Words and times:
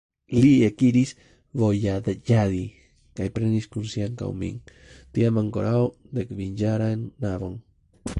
Li 0.35 0.49
ekiris 0.67 1.09
vojaĝadi 1.63 2.61
kaj 3.19 3.27
prenis 3.35 3.67
kun 3.75 3.85
si 3.91 4.03
ankaŭ 4.05 4.31
min, 4.45 4.57
tiam 5.19 5.39
ankoraŭ 5.43 5.83
dekkvinjaran 6.19 7.05
knabon. 7.13 7.55